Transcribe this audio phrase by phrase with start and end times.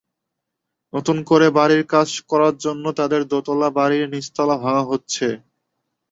[0.93, 5.27] নতুন করে বাড়ির কাজ করার জন্য তাঁদের দোতলা বাড়ির নিচতলা ভাঙা হয়েছে।